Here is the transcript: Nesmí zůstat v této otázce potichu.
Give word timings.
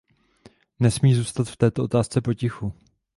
Nesmí 0.79 1.15
zůstat 1.15 1.47
v 1.49 1.55
této 1.57 1.83
otázce 1.83 2.21
potichu. 2.21 2.73